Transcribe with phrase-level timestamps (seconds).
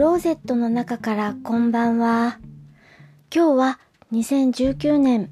[0.00, 2.38] ローゼットの中からこんばんは。
[3.30, 3.80] 今日は
[4.12, 5.28] 2019年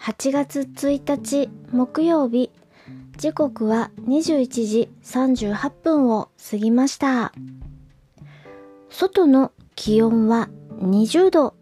[0.00, 2.50] 8月1日木曜日。
[3.18, 7.34] 時刻は21時38分を過ぎました。
[8.88, 10.48] 外の気温は
[10.78, 11.54] 20度。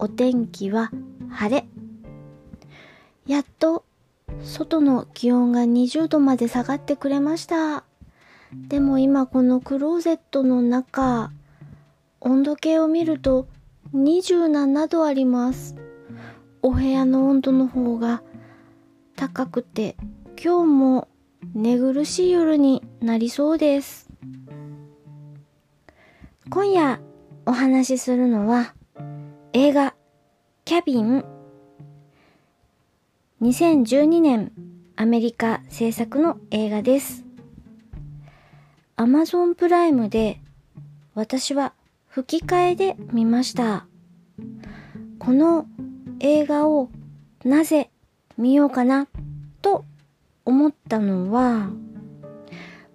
[0.00, 0.90] お天気は
[1.30, 1.68] 晴れ。
[3.28, 3.84] やっと
[4.42, 7.84] 外の気温が20度まで下がってくれました。
[8.52, 11.30] でも今このクローゼットの中、
[12.20, 13.48] 温度計を見ると
[13.94, 15.74] 27度あります。
[16.62, 18.22] お部屋の温度の方が
[19.16, 19.96] 高くて
[20.42, 21.08] 今日も
[21.54, 24.10] 寝苦しい夜になりそうです。
[26.50, 27.00] 今夜
[27.46, 28.74] お話しするのは
[29.52, 29.94] 映画
[30.64, 31.24] キャビン
[33.40, 34.52] 2012年
[34.96, 37.24] アメリカ制作の映画です。
[38.96, 40.40] アマゾンプライムで
[41.14, 41.72] 私は
[42.10, 43.86] 吹き替えで見ました。
[45.20, 45.66] この
[46.18, 46.90] 映画を
[47.44, 47.90] なぜ
[48.36, 49.06] 見ようかな
[49.62, 49.84] と
[50.44, 51.70] 思ったのは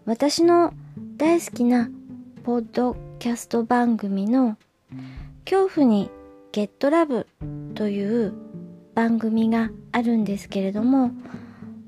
[0.05, 0.73] 私の
[1.17, 1.89] 大好きな
[2.43, 4.57] ポッドキャスト番組の
[5.45, 6.09] 恐怖に
[6.51, 7.27] ゲットラブ
[7.75, 8.33] という
[8.95, 11.11] 番組があるんですけれども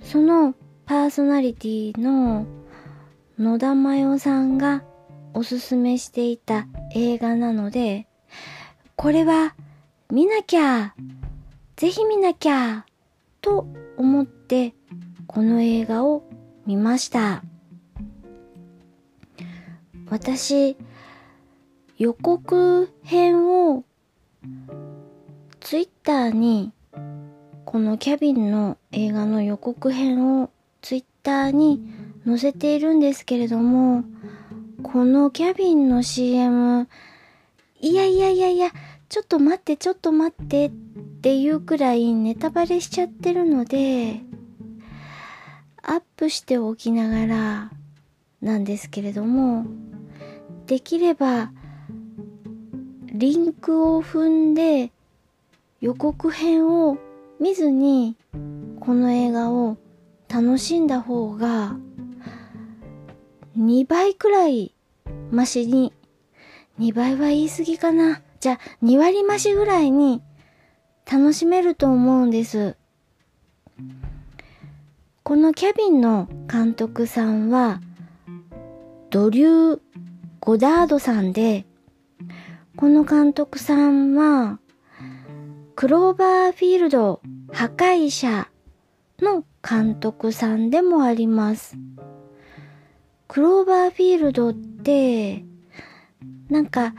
[0.02, 0.54] その
[0.86, 2.46] パーソナリティの
[3.38, 4.84] 野田真代さんが
[5.38, 8.08] おすすめしていた映画なので
[8.96, 9.54] これは
[10.10, 10.96] 見なきゃ
[11.76, 12.88] ぜひ見なきゃ
[13.40, 14.74] と思って
[15.28, 16.24] この映画を
[16.66, 17.44] 見ました。
[20.10, 20.76] 私
[22.00, 23.84] 予告編を
[25.60, 26.74] ツイッターに
[27.64, 30.50] このキャビンの映画の予告編を
[30.82, 31.88] ツイッターに
[32.26, 34.04] 載せているんですけれども
[34.90, 36.88] このキャビンの CM
[37.82, 38.72] いやいやいやいや
[39.10, 44.22] ちょっと待ってちょっと待ってっていうくらいネタバレしちゃってるので
[45.84, 47.72] アップしておきながら
[48.42, 49.66] なんですけれども
[50.68, 51.52] できれば
[53.08, 54.92] リンクを踏んで
[55.82, 56.98] 予告編を
[57.42, 58.16] 見ずに
[58.80, 59.78] この映画を
[60.30, 61.76] 楽しんだ方が
[63.58, 64.74] 2倍くらい
[65.32, 65.94] マシに
[66.80, 70.22] 2倍は言い過ぎかなじゃあ2割増しぐらいに
[71.12, 72.78] 楽しめると思うんです
[75.24, 77.82] このキャビンの監督さんは
[79.10, 79.80] ドリュー・
[80.40, 81.66] ゴダードさんで
[82.76, 84.60] この監督さんは
[85.76, 87.22] クローバーフィールド
[87.52, 88.50] 破壊者
[89.20, 91.76] の監督さんでもあります。
[93.28, 95.44] クローバーフィールドって、
[96.50, 96.94] なんか、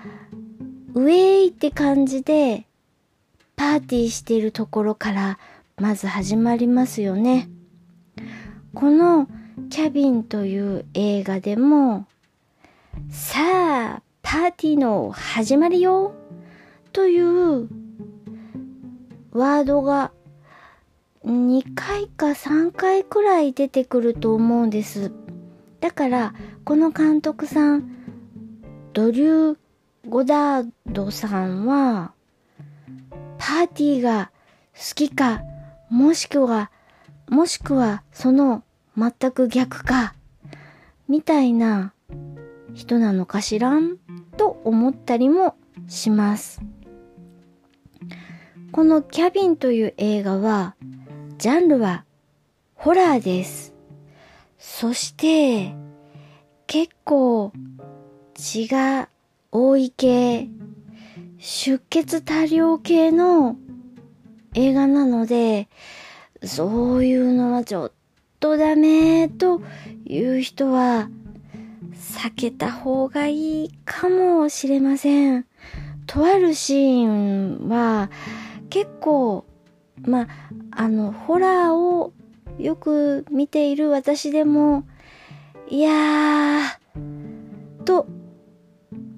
[0.95, 2.67] ウェイって感じで、
[3.57, 5.39] パーティーしているところから、
[5.77, 7.49] まず始まりますよね。
[8.75, 9.29] この、
[9.71, 12.07] キャビンという映画でも、
[13.11, 16.15] さあ、パーティーの始まりよ
[16.93, 17.69] という
[19.33, 20.13] ワードが
[21.25, 25.13] 2回か3回くらい出てくると思うんです。
[25.81, 26.35] だから、
[26.65, 27.91] この監督さん、
[28.93, 29.57] ドリュー・
[30.09, 32.13] ゴダードさんは、
[33.39, 34.31] パーティーが
[34.75, 35.43] 好きか、
[35.91, 36.71] もしくは、
[37.29, 38.63] もしくはその
[38.97, 40.15] 全く逆か、
[41.09, 41.93] みたいな
[42.75, 43.99] 人なのかしらん
[44.37, 45.55] と思ったりも
[45.87, 46.61] します。
[48.73, 50.75] このキャビンという映画は、
[51.39, 52.05] ジャンルは
[52.75, 53.78] ホラーです。
[54.59, 55.75] そして、
[56.67, 57.53] 結構
[58.35, 59.09] 血が
[59.53, 60.49] 多い系、
[61.39, 63.57] 出血多量系の
[64.55, 65.69] 映画なので、
[66.43, 67.93] そういうのはちょっ
[68.41, 69.61] とダメと
[70.05, 71.09] いう人は
[71.93, 75.47] 避けた方がいいかもしれません。
[76.07, 78.11] とあるシーンは
[78.71, 79.45] 結構、
[80.03, 80.29] まあ、
[80.71, 82.13] あの、ホラーを
[82.59, 84.85] よく見ている私でも、
[85.69, 88.07] いやー、と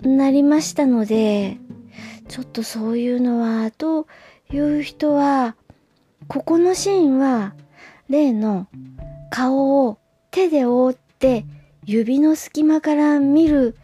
[0.03, 1.59] なりましたので、
[2.29, 4.07] ちょっとそういうのは、と
[4.53, 5.57] いう人は、
[6.29, 7.55] ここのシーンは、
[8.09, 8.67] 例の
[9.31, 9.99] 顔を
[10.31, 11.45] 手で覆って
[11.87, 13.77] 指の隙間から見る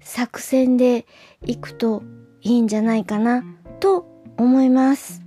[0.00, 1.06] 作戦で
[1.44, 2.02] いくと
[2.42, 3.44] いいんじゃないかな
[3.80, 4.06] と
[4.36, 5.22] 思います。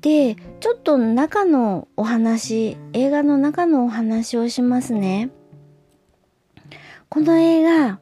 [0.00, 5.30] で、ちょっと中のお話、映画の中のお話をしますね。
[7.08, 7.98] この映画、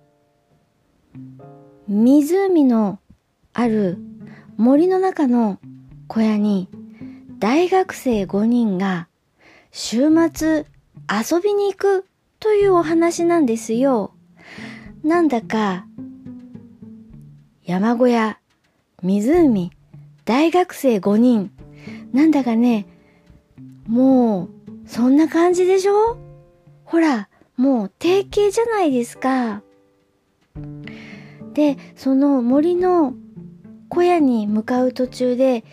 [1.87, 2.99] 湖の
[3.53, 3.99] ある
[4.57, 5.61] 森の中の
[6.09, 6.69] 小屋に
[7.39, 9.07] 大学生5人が
[9.71, 10.67] 週末
[11.09, 12.07] 遊びに行く
[12.41, 14.15] というお話なんですよ。
[15.05, 15.87] なんだか
[17.63, 18.41] 山小屋、
[19.01, 19.71] 湖、
[20.25, 21.53] 大学生5人。
[22.13, 22.87] なんだかね、
[23.87, 24.49] もう、
[24.87, 26.17] そんな感じでしょ？
[26.85, 29.63] ほら、もう定型じゃないですか。
[31.53, 33.15] で、その森の
[33.89, 35.65] 小屋に向かう途中で、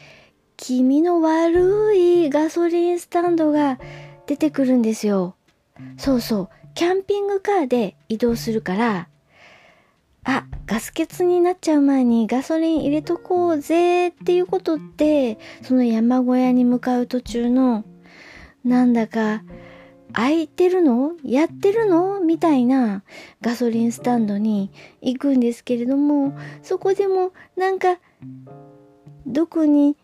[0.57, 3.79] 気味の悪いガソリンスタンドが
[4.25, 5.35] 出てくるんですよ。
[5.97, 9.07] そうそう、キャンピングカーで移動するから、
[10.25, 17.85] あ、ガス欠になっちゃう前にガソリン入れとこうぜっていうことって、その山小屋に向かう途中の、
[18.63, 19.43] なんだか、
[20.13, 21.11] 空いてるの？
[21.23, 22.21] やってるの？
[22.21, 23.03] みたいな
[23.41, 27.99] ガソリンスタンドに行くんですけれども、そこでもなんか、
[29.27, 29.97] どこに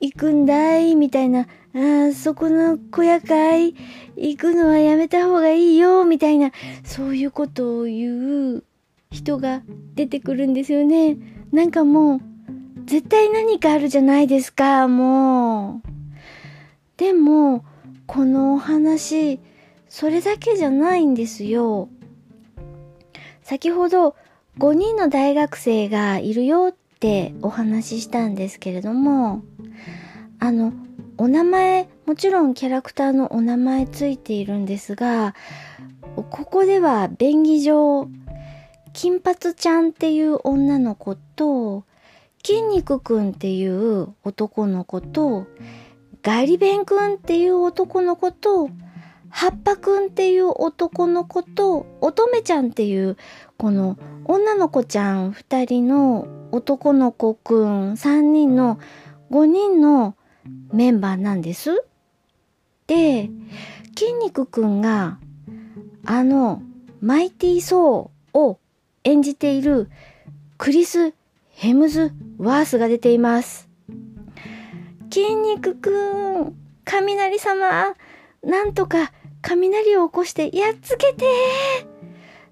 [0.00, 0.94] 行くんだい？
[0.94, 3.74] みたいな、あそこの小屋かい？
[4.16, 6.04] 行くのはやめた方がいいよ？
[6.04, 6.52] みたいな、
[6.84, 8.64] そういうことを言う
[9.10, 9.62] 人が
[9.94, 11.16] 出てくるんですよね。
[11.52, 12.20] なんかもう、
[12.84, 15.88] 絶対何かあるじゃないですか、もう。
[16.96, 17.64] でも、
[18.06, 19.40] このお話、
[19.88, 21.88] それだけじゃないんですよ。
[23.42, 24.14] 先ほど
[24.58, 29.42] 5人の大学生がいるよってお話ししたんですけれども、
[30.38, 30.72] あの、
[31.16, 35.34] お名前、もちろんキャラクターのお名前ついているんですが、
[36.14, 38.08] ここでは便宜上
[38.92, 41.84] 金髪ちゃんっていう女の子と、
[42.44, 45.46] 筋肉くんっていう男の子と、
[46.22, 48.70] ガリベンくんっていう男の子と、
[49.30, 53.16] 葉っぱくんっていう男の子と、乙女ちゃんっていう
[53.58, 58.78] この女の子ちゃん二人の男の子くん三人の
[59.30, 60.16] 五人の
[60.72, 61.84] メンバーなんです。
[62.86, 63.30] で、
[63.96, 65.18] 筋肉くんが
[66.04, 66.62] あの
[67.00, 68.58] マイティー・ソーを
[69.08, 69.90] 演じている
[70.58, 71.14] クリス・
[71.48, 73.68] ヘムズ・ワースが出ています。
[75.10, 77.94] 筋肉くん、雷様、
[78.42, 81.26] なんとか雷を起こしてやっつけて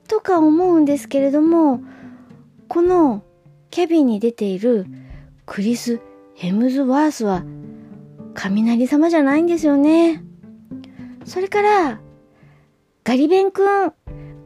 [0.08, 1.80] とか思うんですけれども、
[2.68, 3.22] この
[3.70, 4.86] キャビンに出ている
[5.44, 6.00] クリス・
[6.34, 7.44] ヘムズワースは
[8.34, 10.22] 雷様じゃないんですよね。
[11.24, 12.00] それから、
[13.04, 13.92] ガリベンくん。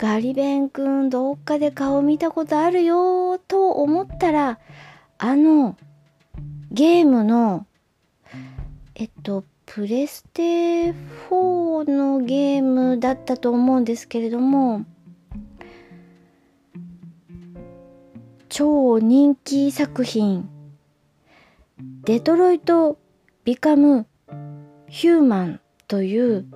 [0.00, 4.58] ガリベンくんどっかで顔見たことあるよと思ったら、
[5.18, 5.76] あの、
[6.70, 7.66] ゲームの、
[8.94, 14.86] えっと、プレステ4のゲームだったと思うんですけれども、
[18.48, 20.48] 超人気作品、
[22.04, 22.96] デトロイト・
[23.44, 24.06] ビカム・
[24.88, 26.46] ヒューマンという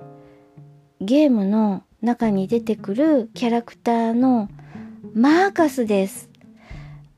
[0.99, 4.47] ゲームの中に出てくるキャラクターの
[5.13, 6.29] マーカスです。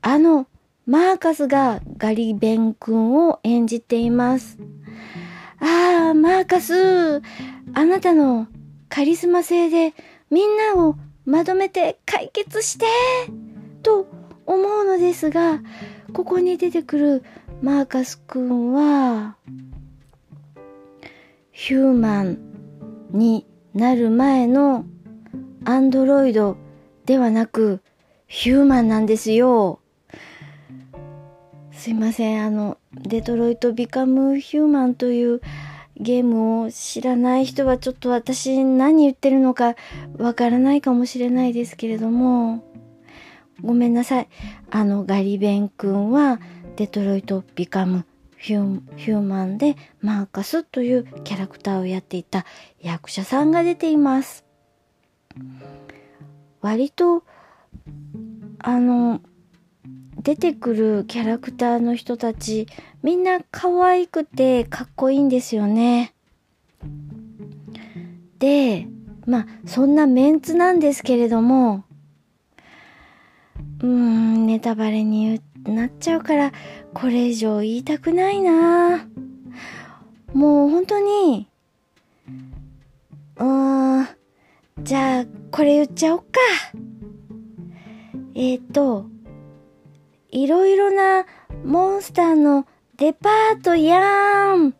[0.02, 0.46] あの
[0.86, 4.58] マーカスがガリベン君を演じています。
[5.60, 7.20] ああ、マーカス、
[7.74, 8.46] あなたの
[8.88, 9.94] カリスマ性で
[10.30, 10.96] みんなを
[11.26, 12.86] まとめて解決して
[13.82, 14.06] と
[14.46, 15.60] 思うのですが、
[16.14, 17.24] ここに出てくる
[17.60, 19.36] マーカス君は、
[21.52, 22.38] ヒューマン
[23.10, 24.84] になる前の
[25.64, 26.56] アンドロイド
[27.06, 27.80] ではなく
[28.26, 29.80] ヒューマンなんですよ。
[31.72, 35.40] すいません、あの、デトロイト・ビカム・ヒューマンという
[35.96, 39.74] ゲームを知らない人はちょっと私何言ってるのか
[40.16, 42.64] わからないかもしれないですけれども、
[43.62, 44.28] ごめんなさい。
[44.70, 46.40] あの、ガリベン君は
[46.76, 48.04] デトロイト・ビカム・
[48.38, 52.46] ヒューマンでマーカスというキャラクターをやっていた
[52.80, 54.44] 役者さんが出ています。
[56.60, 57.24] 割と、
[58.60, 59.20] あの、
[60.22, 62.66] 出てくるキャラクターの人たち、
[63.02, 66.14] みんな可愛くてかっこいいんですよね。
[68.38, 68.86] で、
[69.26, 71.84] まあ、そんなメンツなんですけれども、
[73.80, 76.52] うーん、ネタバレになっちゃうから、
[76.94, 79.06] これ以上言いたくないな
[80.32, 81.48] もう本当に、
[83.36, 84.08] うーん、
[84.82, 86.24] じゃあ、これ言っちゃおっか。
[88.34, 89.06] えっ、ー、と、
[90.30, 91.24] いろいろな
[91.64, 94.74] モンスターのデパートやーん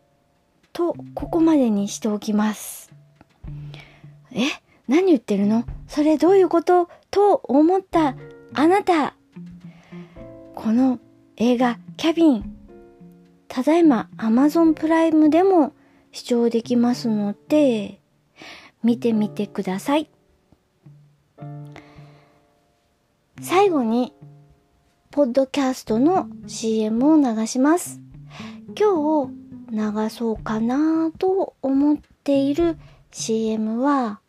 [0.71, 2.91] と、ここまでにしておきます。
[4.31, 4.43] え？
[4.87, 5.65] 何言ってるの？
[5.87, 6.89] それどういうこと？
[7.11, 8.15] と思った
[8.53, 9.15] あなた。
[10.61, 10.99] この
[11.37, 12.57] 映画キャビン、
[13.47, 15.71] ただいま Amazon プライムでも
[16.11, 18.01] 視聴できますので、
[18.83, 20.09] 見てみてください。
[23.41, 24.13] 最後に、
[25.11, 28.01] ポッドキャストの CM を流します。
[28.77, 29.31] 今日
[29.71, 32.77] 流そうかなと思っている
[33.11, 34.19] CM は、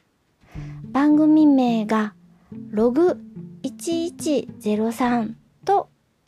[0.92, 2.14] 番組名が
[2.70, 3.20] ログ
[3.64, 5.34] 1103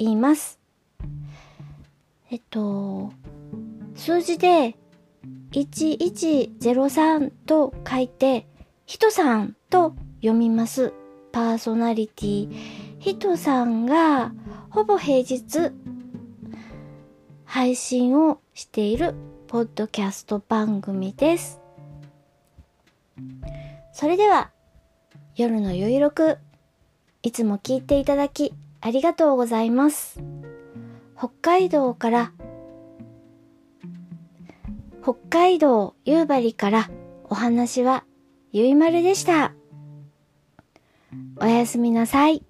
[0.05, 0.59] います。
[2.31, 3.13] えっと、
[3.95, 4.77] 数字で
[5.53, 8.47] 1103と書いて、
[8.87, 10.93] ひとさんと読みます。
[11.31, 12.49] パーソナリティ。
[12.99, 14.33] ひとさんが
[14.71, 15.73] ほぼ平日
[17.45, 19.15] 配信をしている
[19.47, 21.61] ポッドキャスト番組です。
[23.93, 24.51] それでは、
[25.37, 26.39] 夜のゆいろく、
[27.23, 28.55] いつも聞いていただき
[28.85, 30.21] ありがとうございます。
[31.17, 32.33] 北海道から、
[35.03, 36.91] 北海道夕張から
[37.25, 38.05] お話は
[38.51, 39.55] ゆいまるでした。
[41.37, 42.43] おやすみなさい。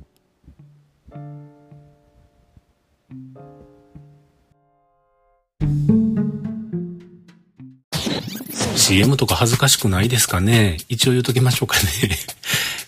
[8.74, 10.78] CM とか恥ずかしくないですかね？
[10.88, 11.82] 一応言うときましょうかね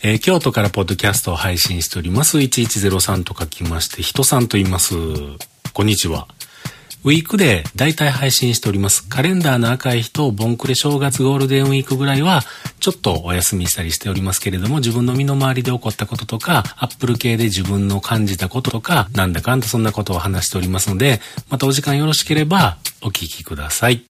[0.06, 2.36] えー、京都からポッドキャストを配信しております。
[2.36, 4.94] 1103と書きまして、人さんと言います。
[5.72, 6.28] こんにちは。
[7.04, 9.08] ウィークで大体配信しております。
[9.08, 12.42] カレンダーの赤い日とボンクレ正月ゴールデンウィークぐらいは
[12.80, 24.04] ちょっとお休みしたりしておりますけれども、自分の身の回りで起こったこととか、アップル系で自分の感じたこととか、なんだかんだそんなことを話しておりますので、またお時間よろしければお聞きください。